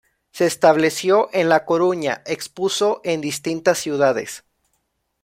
[0.31, 4.43] Se estableció en La Coruña, expuso en distintas ciudades.